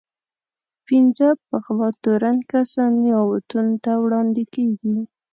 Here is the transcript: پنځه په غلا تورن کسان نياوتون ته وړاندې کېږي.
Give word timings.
پنځه 0.85 1.27
په 1.47 1.55
غلا 1.65 1.89
تورن 2.03 2.37
کسان 2.51 2.91
نياوتون 3.03 3.67
ته 3.83 3.91
وړاندې 4.03 4.43
کېږي. 4.53 4.95